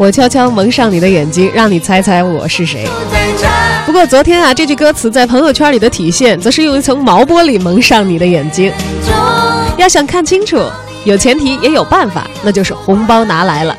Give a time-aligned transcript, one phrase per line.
[0.00, 2.88] 我悄悄蒙上你的眼睛，让你猜猜我是谁。
[3.84, 8.72] 不过昨天啊，这句歌词在朋友圈里的体现，则是用一层毛玻璃蒙上你的眼睛。
[9.76, 10.56] 要想看清楚，
[11.04, 13.76] 有前提也有办法，那就是红包拿来了。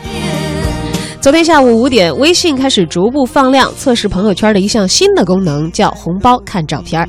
[1.19, 7.03] 昨天下午五点，微信开始逐步放量测试朋友圈的一项新的功能，叫“红包看照片”。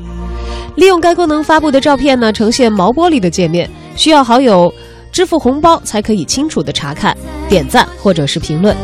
[0.73, 4.73] 利用该功能发布的照片呢，呈现毛玻璃的界面，需要好友
[5.11, 7.15] 支付红包才可以清楚的查看、
[7.47, 8.75] 点赞或者是评论。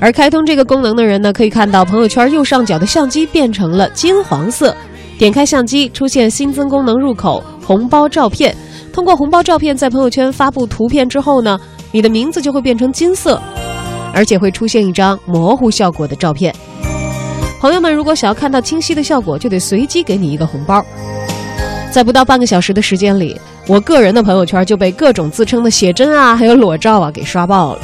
[0.00, 4.76] 而开通这个功能的人呢，可以看到朋友圈右上角的相机变成了金黄色，
[5.18, 8.54] 点开相机出现新增功能入口“红包照片”，
[8.92, 11.58] 通过红包照片在朋友圈发布图片之后呢，
[11.92, 13.40] 你的名字就会变成金色，
[14.12, 16.54] 而且会出现一张模糊效果的照片。
[17.60, 20.84] 朋友们如果想要看到清晰的效果，就得随机给你一个红包。
[21.90, 27.80] 在不到半个小时的时间里，我个人的朋友圈就被各种自称的写真啊，还有裸照啊给刷爆了。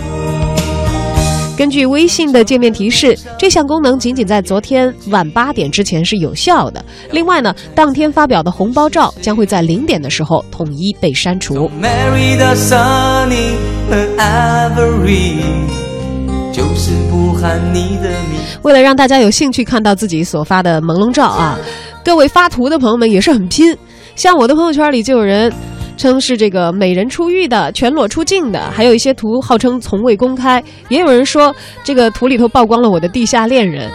[1.61, 6.83] 根据微信的界面提示，这项功能仅仅在昨天晚八点之前是有效的。
[7.11, 11.71] 另外呢，当天发表的红包照将会在零点的时候统一被删除。
[11.79, 13.57] Mary 到 Sunny
[13.91, 15.35] 和 Ivory，
[16.51, 18.41] 就是不喊你的名。
[18.63, 21.59] 为了让大家有兴趣看到自己所发的朦胧照啊，
[22.03, 23.77] 各位发图的朋友们也是很拼。
[24.17, 25.53] 像我的朋友圈里就有人
[26.01, 33.91] 称是这个美人出浴的、全裸出镜的，还有一些图号称从未公开，也有人说这个图里头曝光了我的地下恋人，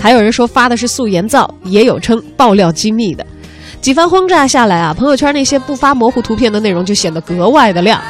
[0.00, 3.26] 还有人说发的是素颜照，也有称爆料机密的。
[3.80, 8.00] 几番轰炸下来啊，朋友圈那些不发模糊图片的内容就显得格外的亮。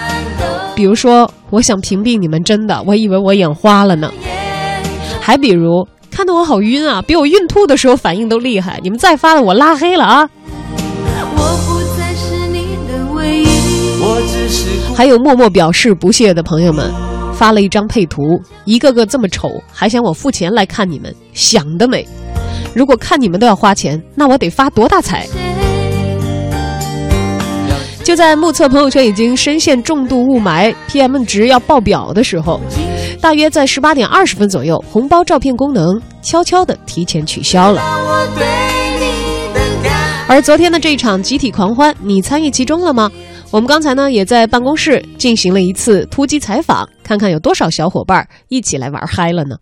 [0.75, 4.13] 比如说，我想屏蔽你们，真的，我以为我眼花了呢。
[5.19, 8.79] 还比如，看得我好晕啊，比我孕吐的时候反应都厉害。
[8.83, 10.29] 你们再发的我拉黑了啊！
[14.95, 16.91] 还有默默表示不屑的朋友们，
[17.35, 22.07] 发了一张配图，一个个这么丑，还想我付钱来看你们，想得美！
[22.75, 25.27] 如果看你们都要花钱，那我得发多大财？
[28.03, 32.61] 就在目测朋友圈已经深陷重度雾霾，PM 值要爆表的时候，
[33.21, 37.83] 大约在十八点二十分左右，红包照片功能悄悄的提前取消了。
[40.29, 43.11] 而昨天的这一场集体狂欢，你参与其中了吗？
[43.53, 49.57] 我们刚才呢也在办公室进行了一次突击采访，看看有多少小伙伴一起来玩嗨了呢？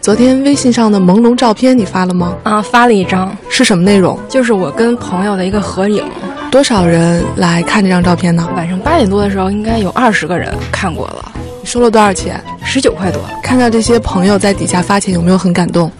[0.00, 2.36] 昨天微信上的朦胧照片你发了吗？
[2.42, 4.18] 啊，发了一张，是什么内容？
[4.28, 6.02] 就是我跟朋友的一个合影。
[6.50, 8.48] 多少人来看这张照片呢？
[8.56, 12.42] 晚上八点多的时候，应该有二十个人看过了，你收了多少钱？
[12.64, 13.20] 十九块多。
[13.42, 15.92] 看到这些朋友在底下发钱，有没有很感动？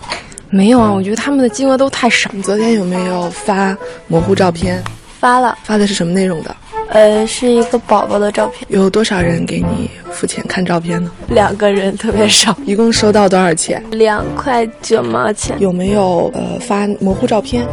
[0.50, 2.28] 没有啊，我觉得他们的金额都太少。
[2.34, 3.76] 你昨天有没有发
[4.08, 4.82] 模糊照片？
[5.20, 6.56] 发了，发的是什么内容的？
[6.88, 11.10] 呃，是一个宝宝的照片，有多少人给你付钱看照片呢？
[11.28, 13.80] 两个人特别少，一共收到多少钱？
[13.92, 15.56] 两块九毛钱。
[15.60, 17.64] 有没有呃发模糊照片？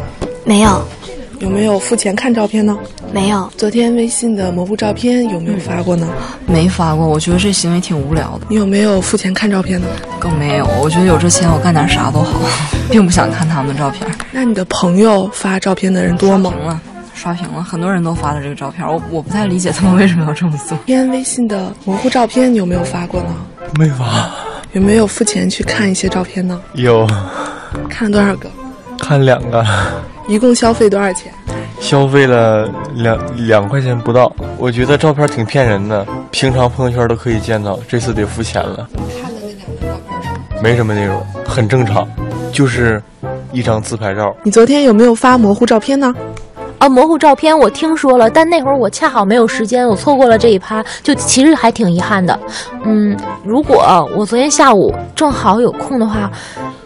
[0.44, 0.86] 没有，
[1.40, 2.76] 有没有付钱看照片呢？
[3.12, 6.08] 没有，昨天微信的模糊照片有没有发过呢？
[6.46, 8.46] 没发过，我觉得这行为挺无聊的。
[8.48, 9.86] 你有没有付钱看照片呢？
[10.18, 12.40] 更没有，我觉得有这钱我干点啥都好，
[12.90, 14.08] 并不想看他们的照片。
[14.32, 16.50] 那你的朋友发照片的人多吗？
[16.52, 16.80] 刷屏了，
[17.14, 20.76] 刷屏了，很多人都发了这个照片，我我不太理解他们为什么要这么做。
[20.86, 23.28] 天微信的模糊照片你有没有发过呢？
[23.78, 24.28] 没发，
[24.72, 26.60] 有没有付钱去看一些照片呢？
[26.74, 27.06] 有
[27.88, 28.50] 看了多少个？
[28.98, 29.64] 看两个，
[30.26, 31.32] 一共消费多少钱？
[31.80, 34.32] 消费了两两块钱不到。
[34.58, 38.88] 我觉得照片挺骗人的，平常朋友圈都可以见到，这次得付钱了。
[39.22, 42.06] 看的那两张照片是没什么内容，很正常，
[42.52, 43.02] 就是
[43.52, 44.34] 一张自拍照。
[44.42, 46.14] 你昨天有没有发模糊照片呢？
[46.78, 52.38] 啊，模糊照片我听说了，但那会儿我恰好没有时间，我错过了这一趴，就其实还挺遗憾的。
[52.84, 56.30] 嗯，如果我昨天下午正好有空的话，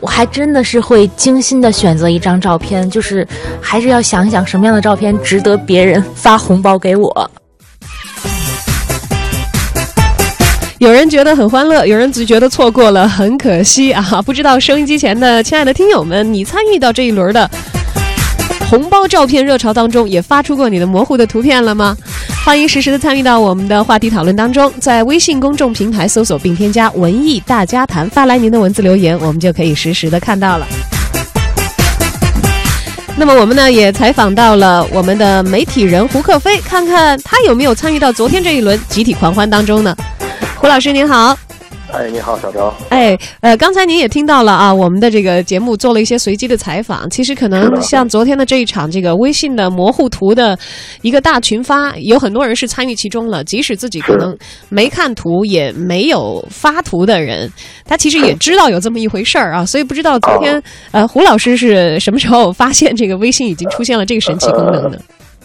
[0.00, 3.26] 我还真的是会精心的选择一张照片，就是
[3.60, 7.30] 还是要想一想什么样的照片值得别人发红包给我。
[10.78, 14.20] 有人觉得很欢乐，有人只觉得错过了，很可惜啊！
[14.24, 17.48] 不知道收音机前的亲爱的听友们，你参与到这一轮的
[18.72, 21.94] 红包照片热潮当中，也发出过你的模糊的图片了吗？
[22.42, 30.66] 欢迎实时的参与到我们的话题讨论当中，在微信公众平台搜索并添加“文艺大家谈”，发来您的文字留言，我们就可以实时的看到了。
[33.14, 39.94] 那么我们呢也采访到了我们的媒体人胡克飞，看看他有没有参与到昨天这一轮集体狂欢当中呢？
[40.56, 41.36] 胡老师您好。
[41.92, 42.72] 哎，你好，小张。
[42.88, 47.08] 哎，呃，刚才您也听到了啊，我们的这个节目做了一些随机的采访。
[47.10, 50.58] 其实可能像昨天的这一场这个微信的模糊图的
[51.02, 53.44] 一个大群发，有很多人是参与其中了。
[53.44, 54.34] 即使自己可能
[54.70, 57.52] 没看图，也没有发图的人，
[57.84, 59.66] 他其实也知道有这么一回事儿啊。
[59.66, 60.62] 所以不知道昨天
[60.92, 64.98] 呃，胡老师是什么时候发现这个微信已经出现了这个神奇功能的？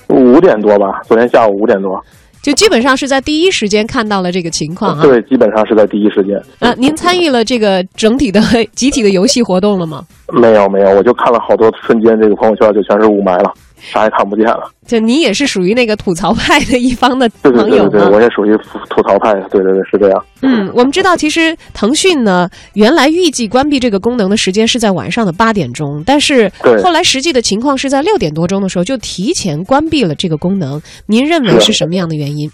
[0.07, 2.01] 五点多吧，昨天下午五点多。
[2.47, 5.03] 就基本上是在第一时间看到了这个情况啊。
[5.03, 6.41] 对，基本上是在第一时间。
[6.59, 8.39] 啊，您参与了这个整体的
[8.71, 10.05] 集体的游戏活动了吗？
[10.31, 13.53] 没有，没有，我就看了好多瞬间，这个朋友圈就全是雾霾了。
[13.79, 14.69] 啥也看不见了。
[14.85, 18.15] 就你也是属于那个吐槽派的一方的对对朋友对对，对？
[18.15, 18.55] 我也属于
[18.89, 19.33] 吐槽派。
[19.49, 20.25] 对对对，是这样。
[20.41, 26.49] 嗯，我们知道，其实腾讯呢，原来预计关闭这个功能的时间是在晚上的八点钟，但是
[26.83, 30.81] 后来实际的情况是在六点多钟的时候就提前关闭了这个功能。
[31.05, 32.49] 您认为是是什么样的原因？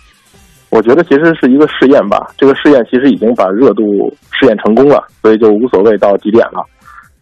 [0.72, 3.84] 我觉得其实是一个试验吧，这个试验其实已经把热度
[4.32, 6.66] 试验成功了，所以就无所谓到几点了。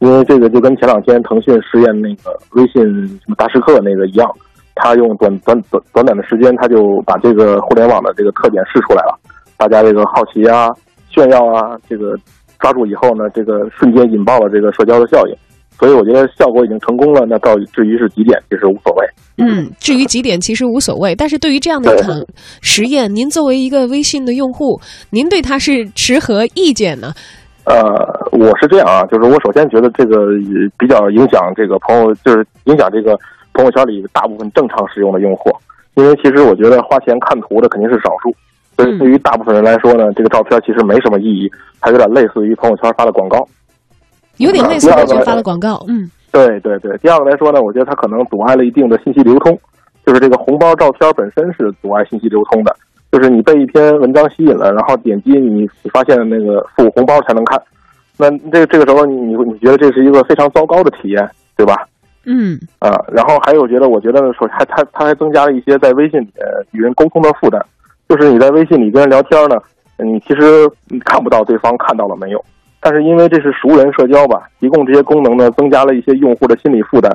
[0.02, 4.28] 因为这个就跟前两天腾讯试验那个微信什么大师课那个一样，
[4.74, 9.16] 他用短短短短短的时间，他就把这个互联网的这个特点试出来了，
[9.58, 10.70] 大家这个好奇啊、
[11.10, 12.16] 炫耀啊，这个
[12.60, 15.36] 抓住以后呢，这个瞬间引爆了这个社交的效应。
[15.80, 19.08] 所以我觉得效果已经成功了，那到至于是几点，其实无所谓。
[19.38, 22.24] 嗯，至于几点其实无所谓，但是对于这样的一场
[22.62, 27.14] 实验，您作为一个微信的用户，您对它是持何意见呢？
[27.66, 33.18] 呃，我是这样啊，就是我首先觉得这个呃比较影响这个朋友，就是影响这个
[33.54, 35.52] 朋友圈里大部分正常使用的用户，
[35.96, 38.34] 因为其实我觉得花钱看图的肯定是少数，
[38.76, 43.48] 所以对于大部分人来说呢，这个照片其实没什么意义，还有点类似于朋友圈发的广告。
[44.38, 46.10] 有点类似第二个于发的广告，嗯。
[46.32, 49.60] 对对对，第二个来说呢，我觉得它可能阻碍了一定的信息流通，
[50.06, 52.74] 就是这个红包照片本身是阻碍信息流通的，
[53.12, 57.62] 就是你被一篇文章吸引了，然后点击你你发现那个付红包才能看，
[58.18, 61.86] 那这这个时候你你你觉得这是一个非常糟糕的体验，对吧？
[62.26, 62.58] 嗯。
[62.80, 67.60] 啊，然后还有觉得，我觉得呢，说还它它还增加了一些在微信里呃与人沟通的负担，
[68.08, 69.58] 就是你在微信里跟人聊天呢，
[69.98, 72.44] 你其实你看不到对方看到了没有，
[72.80, 77.12] 但是因为这是熟人社交吧，提供这些功能呢，增加了一些用户的心理负担，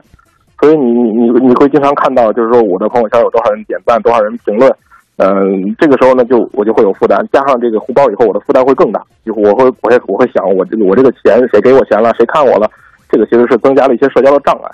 [0.61, 4.71] 所以你你你你会经常看到，就是说我的朋友圈有多少人点赞，多少人评论，
[5.17, 12.71] 嗯、这个时候呢，就我就会有负担，加上这个红包以后，我的负担会更大，就我会我会我会想，我这个我这个钱谁给我钱了，谁看我了，
[13.11, 14.71] 这个其实是增加了一些社交的障碍。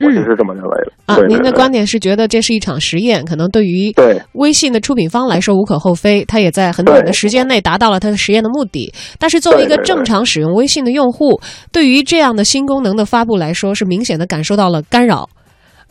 [0.00, 0.92] 我其实是这么认为的。
[1.06, 8.92] 啊，您的观点是觉得这是一场实验，可能对于对微信的出品方来说无可厚非，它也在很短的时间内达到了它的实验的目的。
[9.20, 11.40] 但是作为一个正常使用微信的用户，
[11.70, 15.41] 对于这样的新功能的发布来说，是明显的感受到了干扰，哎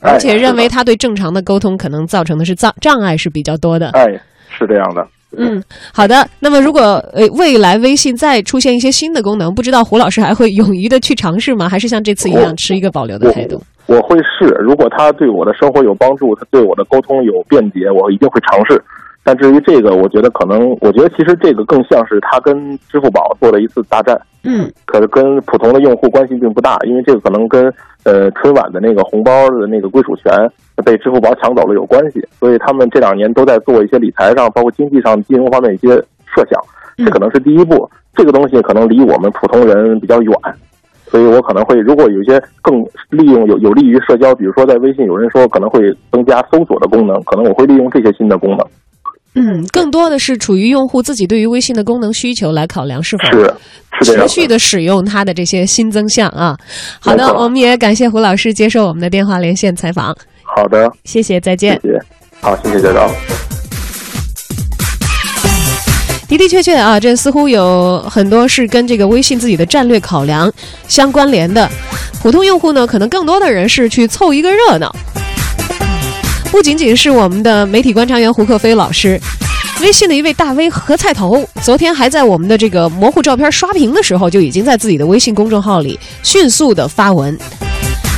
[0.01, 3.89] 而且认为他对正常的沟通可能造成的是障障碍是比较多的。
[3.91, 4.05] 哎，
[4.49, 5.07] 是这样的。
[5.37, 5.63] 嗯，
[5.93, 6.27] 好的。
[6.39, 6.81] 那么，如果
[7.13, 11.69] 呃未来微信再出现一些新的功能，不知道胡老师还会勇于的去尝试吗？
[11.69, 13.61] 还是像这次一样持一个保留的态度？
[13.85, 18.81] 我会试，如果它对我的生活有帮助，它对我的沟通有便捷，我一定会尝试。
[19.23, 27.71] 但至于这个，我觉得可能，我觉得其实这个更像是它跟支付宝做了一次大战，嗯可是跟普通的用户关系并不大，因为这个可能跟
[28.03, 30.33] 呃春晚的那个红包的那个归属权
[30.83, 35.89] 被支付宝抢走了有关系，所以他们这两年都在做一些理财上，包括经济上、金融方面一些
[36.33, 36.59] 设想，
[36.97, 37.89] 这可能是第一步。
[38.13, 40.33] 这个东西可能离我们普通人比较远，
[41.05, 48.67] 所以我可能会，如果有一些更利用有有利于社交，比如说在微信有人说可能会增加搜索的功能，可能我会利用这些新的功能。
[49.33, 53.23] 嗯，更多的是处于用户自己对于微信的功能需求来考量是否
[54.03, 56.57] 是持续的使用它的这些新增项啊。
[56.99, 61.79] 好的我们也感谢胡老师接受我们的电话连线采访，好的，谢谢，再见。
[61.81, 61.99] 谢谢，
[62.41, 63.09] 好，谢谢家长。
[66.27, 70.51] 的的确确啊，这似乎有很多是跟这个微信自己的战略考量
[70.87, 71.69] 相关联的。
[72.21, 74.93] 普通用户呢，可能更多的人是去凑一个热闹。
[76.51, 79.19] 不仅仅是我们的媒体观察员胡克飞老师，
[79.81, 87.35] 微信的一位大 V 何菜头，昨天还在我们的这个模糊照片刷屏的时候，就已经在自己的微信公众号里迅速的发文，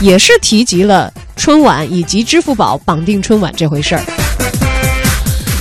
[0.01, 4.01] 也是提及了春晚以及支付宝绑定春晚这回事儿。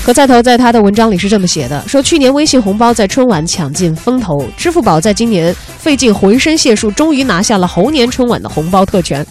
[0.05, 9.25] 何菜头在他的文章里是这么写的：说去年微信红包在春晚抢尽风头，支付宝在今年费尽浑身解数，终于拿下了猴年春晚的红包特权。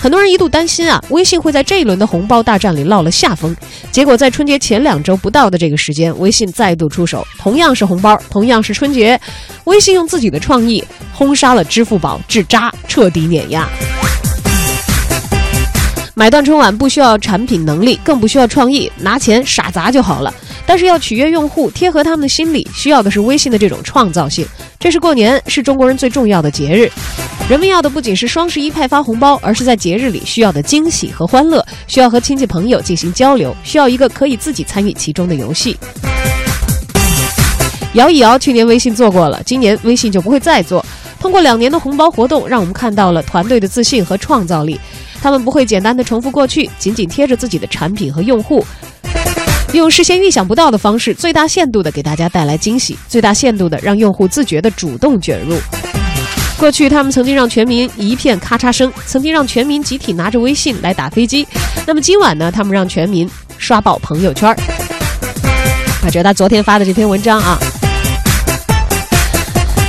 [0.00, 3.54] 很多人一度担心啊，微信会在这一轮的红包大战里落了下风。
[3.90, 9.20] 结果在春节前两周不到的这个时间，微信再度出手，同样是红包，同样是春节，
[9.64, 13.68] 微信用自己的创意轰杀了支付宝，至渣，彻底碾压。
[16.14, 20.32] 买断春晚不需要产品能力，更不需要创意，拿钱傻砸就好了。
[20.64, 24.46] 但是要取悦用户，贴合他们的心理，需要的是微信的这种创造性。
[24.78, 26.90] 这是过年，是中国人最重要的节日。
[27.48, 35.74] 人们要的不仅是双十一派发红包，而是在节日里需要的惊喜和欢乐，需要和亲戚朋友进行交流，需要一个可以自己参与其中的游戏。
[37.94, 40.84] 摇一摇，去年微信做过了，今年微信就不会再做。
[41.18, 44.78] 通过两年的红包活动，让我们看到了团队的自信和创造力。
[45.22, 48.62] 他们不会简单的重复过去，紧紧贴着自己的产品和用户，
[49.72, 55.56] 用事先预想不到的方式，最大限度的给大家带来惊喜，最大限度的让用户自觉的主动卷入。
[56.58, 61.46] 过去，他们曾经让全民一片咔嚓声，曾经让全民集体拿着微信来打飞机。
[61.86, 62.50] 那么今晚呢？
[62.50, 64.48] 他们让全民刷爆朋友圈。
[64.50, 67.56] 啊，这是他昨天发的这篇文章啊。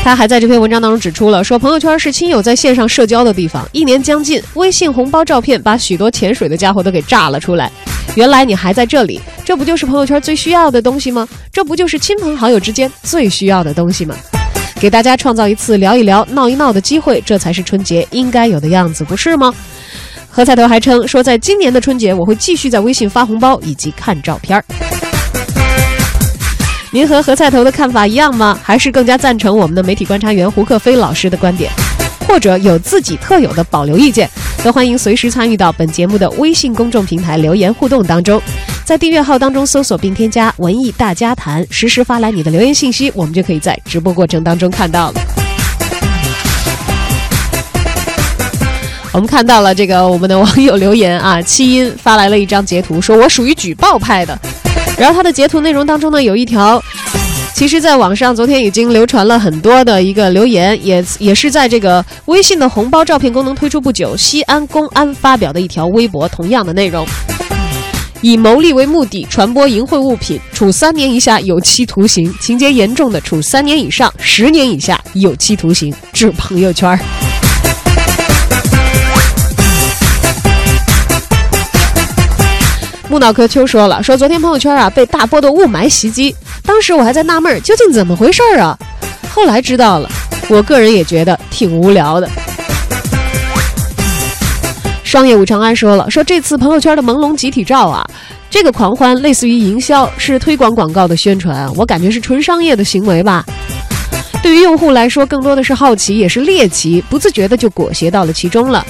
[0.03, 3.67] 他还在这篇文章当中指出了，说朋友圈是亲友在线上社交的地方。
[3.71, 7.71] 一年将近，微信红包照片把许多潜水的家伙都给炸了出来。
[8.13, 11.27] 原来你还在这里，这不就是朋友圈最需要的东西吗？
[11.51, 14.15] 这不就是亲朋好友之间最需要的东西吗？
[14.79, 19.53] 给大家创造一次聊一聊、闹一闹的机会，这才是春节应该有的样子，不是吗？
[20.29, 24.63] 何彩头还称说，在今年的春节，我会继续在微信发红包以及看照片儿。
[26.91, 28.57] 您和何菜头的看法一样吗？
[28.63, 31.69] 还是更加赞成我们的媒体观察员胡克飞老师的观点，
[32.25, 34.29] 或者有自己特有的保留意见？
[34.63, 38.41] 都欢迎随时参与到本节目的微信公众平台留言互动当中，
[38.89, 45.21] 在订阅号当中搜索并添加“文艺大家谈”，实时发来你的留言信息，我们就可以在直播过程当中看到了。
[49.11, 54.35] 我们看到了这个我们的网友留言啊，七音发来了一张截图，说我属于举报派的。
[54.97, 56.83] 然后他的截图内容当中呢，有一条，
[57.53, 67.05] 其实在网上昨天已经流传了很多的一个留言，也也是在这个微信的红包照片功能推出不久，西安公安发表的一条微博，同样的内容，
[68.21, 75.93] 以牟利为目的传播淫秽物品，处三年以下有期徒刑；情节严重的，处三年以上十年以下有期徒刑。
[76.11, 76.99] 致朋友圈。
[83.07, 88.77] 木脑壳秋说了，说昨天朋友圈啊被大波的雾霾袭击，当时我还在纳闷究竟怎么回事儿啊，
[89.33, 90.09] 后来知道了，
[90.49, 92.29] 我个人也觉得挺无聊的。
[95.09, 98.07] 双叶武长安说了，说这次朋友圈的朦胧集体照啊，
[98.47, 103.43] 这个狂欢类似于营销，是推广广告的宣传，我感觉是纯商业的行为吧。
[104.43, 108.85] 对于用户来说，更多的是好奇，也是猎奇，不自觉的就裹挟到了其中了。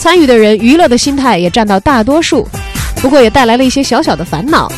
[0.00, 2.44] 参与的人娱乐的心态也占到大多数。
[2.96, 4.68] 不过也带来了一些小小的烦恼。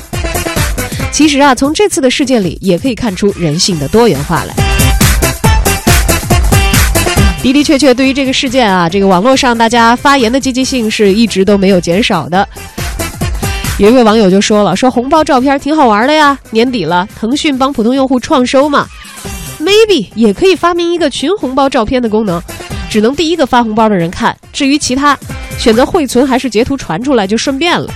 [1.10, 4.71] 其实啊，从这次的事件里也可以看出人性的多元化来。
[7.42, 12.48] 的的确确，对于这个事件啊，这个网络上大家发言的积极性是一直都没有减少的。
[13.78, 18.86] 有一位网友就说了：“说红包照片挺好玩的呀，年底了，腾讯帮普通用户创收嘛
[19.58, 22.40] ，maybe 也可以发明一个群红包照片的功能，
[22.88, 25.18] 只能第一个发红包的人看，至于其他，
[25.58, 27.92] 选择汇存还是截图传出来就顺便了。”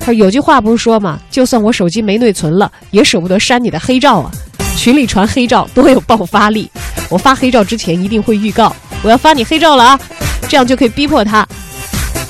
[0.00, 4.32] 他说：“有句话不是说嘛，就算我手机没内存了，也舍不得删你的黑照啊！
[4.80, 6.70] 群里传黑照多有爆发力，
[7.10, 10.00] 我发黑照之前一定会预告，我要发你黑照了啊，
[10.48, 11.46] 这样就可以逼迫他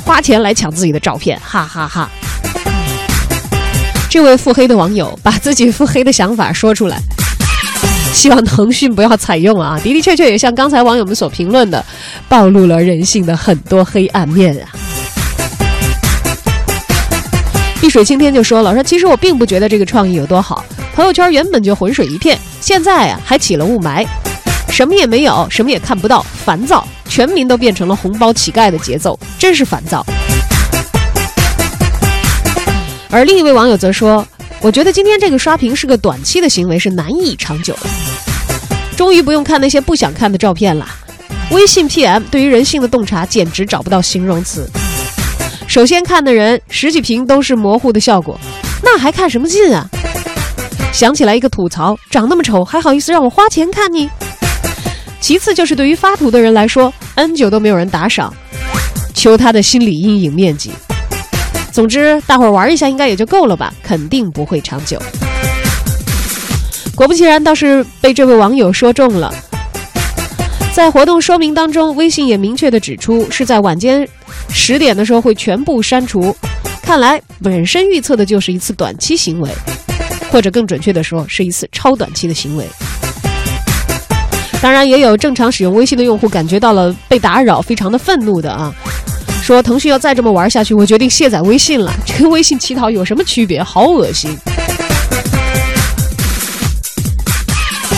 [0.04, 2.10] 花钱来抢自己的照片，哈哈哈。”
[4.10, 6.98] 这位腹黑的网友把自己腹黑的想法说出来，
[8.12, 9.78] 希望腾讯不要采用啊！
[9.84, 11.86] 的的确确也像刚才网友们所评论的，
[12.28, 14.74] 暴露了人性的很多黑暗面啊。
[17.80, 20.64] 碧水青天就说了：“说其实我并不觉得这个创意有多好。
[20.94, 24.06] 朋友圈原本就浑水一片，现在啊还起了雾霾，
[24.68, 30.04] 什么也没有，什么也看不到，烦躁，全民都变成了红包乞丐的节奏，真是烦躁。”
[33.10, 34.26] 而另一位网友则说
[34.60, 37.88] ：“我觉得今天这个刷屏是个短期的行为，是难以长久的。
[38.96, 40.86] 终于不用看那些不想看的照片了。
[41.50, 44.68] 微信 PM 对于人性的洞察简直找不到形容词。”
[45.66, 48.38] 首先看的人十几屏都是模糊的效果，
[48.82, 49.86] 那还看什么劲啊？
[50.92, 54.10] 想起来一个吐槽：长那么丑还好意思让我花钱看你？
[55.20, 58.34] 其次就是对于发图的人来说，N 久都没有人打赏，
[59.14, 60.72] 求他的心理阴影面积。
[61.72, 65.00] 总之，大伙儿玩一下应该也就够了吧，肯定不会长久。
[66.94, 69.32] 果不其然，倒是被这位网友说中了。
[70.74, 74.06] 在活动说明当中，微信也明确的指出是在晚间
[74.48, 76.34] 十点的时候会全部删除。
[76.82, 79.48] 看来本身预测的就是一次短期行为，
[80.30, 82.64] 或者更准确的说是一次超短期的行为。
[84.62, 88.72] 当然，也有正常使用微信的用户感觉到了被打扰，非常的愤怒的啊，
[89.42, 91.90] 说腾讯要再这么玩下去，我决定卸载微信了。
[92.04, 93.62] 这跟微信乞讨有什么区别？
[93.62, 94.36] 好恶心！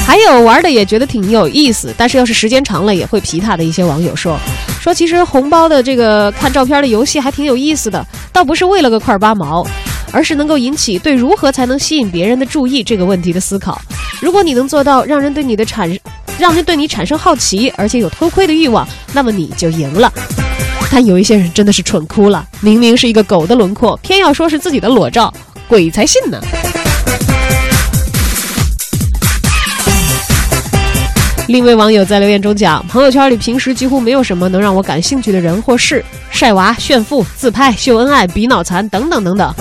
[0.07, 4.39] 还有玩的也觉得挺有意思，但是要是时间长了也会疲沓的一些网友说，
[4.81, 9.67] 说其实红包的这个看照片的游戏还挺有意思的，倒不是为了个块八毛，
[10.13, 13.81] 而是能够引起对如何才能吸引别人的注意这个问题的思考。
[14.21, 15.91] 如果你能做到让人对你的产，
[16.39, 20.13] 让人对你产生好奇，而且有偷窥的欲望，那么你就赢了。
[20.91, 25.33] 但有一些人真的是蠢哭了，明明是一个狗的轮廓，偏要说是自己的裸照，
[25.67, 26.39] 鬼才信呢。
[31.49, 39.55] 另一位网友在留言中讲：“朋友圈里平时几乎没有什么能让我感兴趣的人或事，晒娃、炫富、自拍、秀恩爱、比脑残等等等等，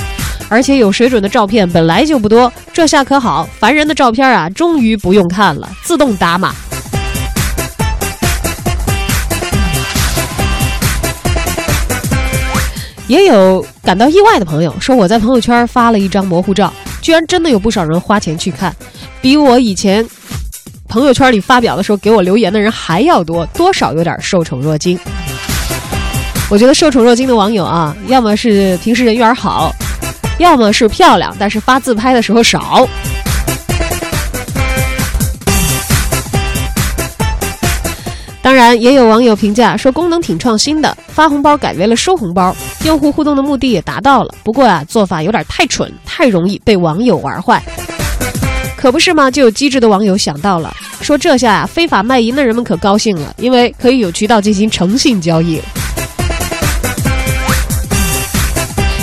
[0.51, 2.51] 而且有水准的照片本来就不多。
[2.73, 6.53] 这下可好，烦人的照片啊，终于不用看了，自动打码。”
[13.07, 18.75] 也有感到意外的朋友说：“我在朋友圈发了一张模糊照，居然真的有不少人花钱去看，
[19.21, 20.05] 比我以前。”
[20.89, 24.99] 朋友圈里发表的时候，给我留言的人还要多，多少有点受宠若惊。
[26.49, 29.73] 我觉得受宠若惊的网友啊，要么是平时人缘好，
[30.41, 32.87] 要么是漂亮，但是发自拍的时候少。
[38.41, 44.33] 当然，也有网友评价说功能挺创新的，发红包改为了收红包，用户互动的目的也达到了。
[44.43, 47.61] 不过啊，做法有点太蠢，太容易被网友玩坏。
[48.75, 49.29] 可不是吗？
[49.29, 55.61] 就有机智的网友想到了，说这下啊，非法卖淫的人们可高兴了，因为可以有渠道进行诚信交易。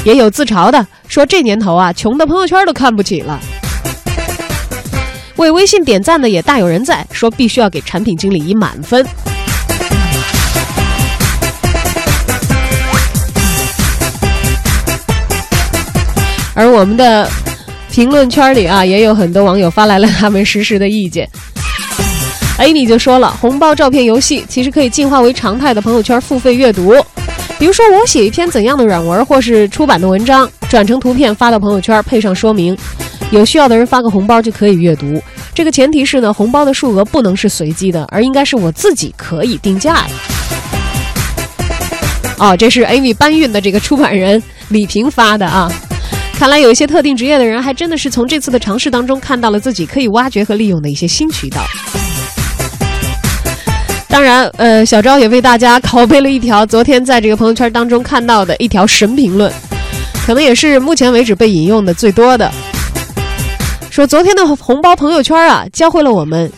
[0.05, 3.39] 也有自嘲的说，这年头啊，穷的朋友圈都看不起了。
[5.37, 9.07] 为微信点赞的也大有人在，说必须要给产品经理以满分。
[16.55, 17.29] 而我们的。
[17.91, 21.29] 评论圈里啊，也有很多网友发来了他们实时的意见。
[22.57, 26.95] 哎，你就说了，红包照片游戏其实可以进化为常态的朋友圈付费阅读。
[27.59, 32.77] 比如说，我写一篇怎样的软文，或是出版的文章，转成图片发到朋友圈，配上说明，
[33.33, 35.21] 有需要的人发个红包就可以阅读。
[35.53, 40.11] 这个前提是呢，红包的数额不能是随机的，而应该是我自己可以定价的。
[42.39, 45.69] 哦，这是 Amy 搬运的这个出版人李平发的啊。
[46.35, 51.61] 看来有一些特定职业的人，还真的是从这次的尝试当中看到了自己可以挖掘和利用的一些新渠道。
[54.09, 59.53] 当然，呃，小昭也为大家拷贝了一条昨天在这个朋友圈当中看到的一条神评论，
[60.27, 62.51] 可能也是目前为止被引用的最多的。
[63.91, 66.51] 说昨天的红包朋友圈啊，教会了我们，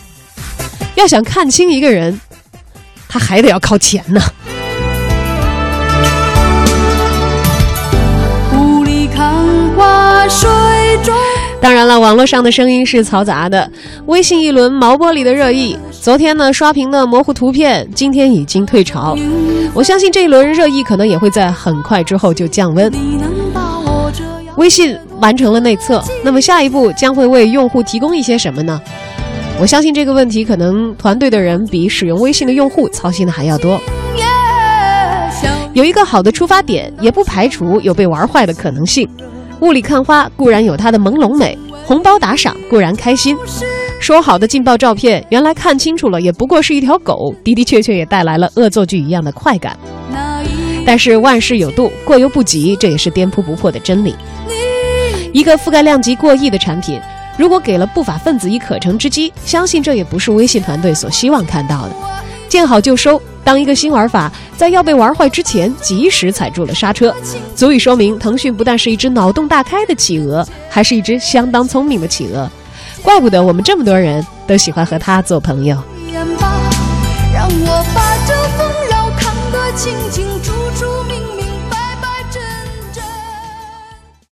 [0.95, 2.19] 要想看清一个人，
[3.09, 4.21] 他还得要靠钱呢。
[11.61, 13.71] 当然了，网络上的声音是嘈杂的。
[14.07, 19.15] 微信一轮毛玻璃的热议，昨天呢刷屏的模糊图片，今天已经退潮。
[19.75, 22.91] 我相信这一轮热议可能也会在很快之后就降温。
[24.57, 28.81] 微信完成了内测，那么下一步将会为用户提供一些什么呢？
[29.61, 33.79] 我相信这个问题可能团队的人比使用微信的用户操心的还要多。
[35.75, 39.07] 有一个好的出发点，也不排除有被玩坏的可能性。
[39.61, 43.37] 雾里看花固然有它的朦胧美，红包打赏固然开心，
[44.01, 49.79] 说好的劲爆照片，原来看清楚了也不过是一条狗，的的确确也带来了恶作剧一样的快感。
[50.87, 54.17] 但是万事有度，过犹不及，这也是颠扑不破的真理。
[55.35, 56.99] 一个覆盖量级过亿的产品，
[57.37, 61.91] 如果给了不法分子以可乘之机，相信这也不是微信团队所希望看到的。
[62.49, 63.21] 见好就收。
[63.45, 67.15] 当一个新玩法在要被玩坏之前，及时踩住了刹车，
[67.55, 72.51] 足以说明腾讯不但是一只脑洞大开的企鹅，还是一只相当聪明的企鹅。
[73.03, 75.77] 怪不得我们这么多人都喜欢和他做朋友。
[77.33, 78.35] 让我把这
[79.53, 80.30] 得清清。